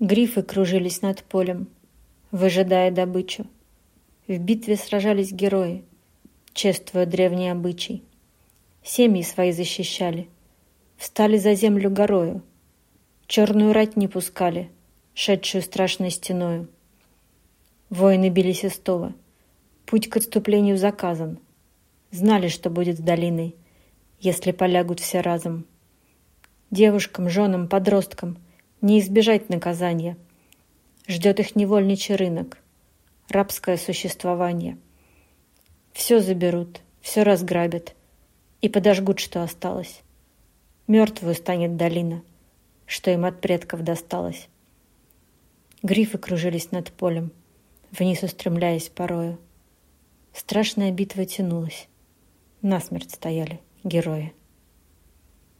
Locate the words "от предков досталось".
43.24-44.48